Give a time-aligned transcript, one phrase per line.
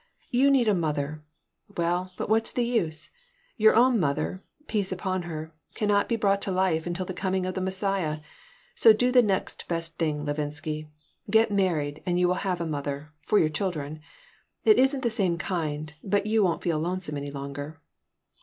[0.31, 1.23] You need a mother.
[1.77, 3.11] Well, but what's the use?
[3.55, 7.53] Your own mother peace upon her cannot be brought to life until the coming of
[7.53, 8.21] the Messiah,
[8.73, 10.87] so do the next best thing, Levinsky.
[11.29, 14.01] Get married and you will have a mother for your children.
[14.65, 17.79] It isn't the same kind, but you won't feel lonesome any longer."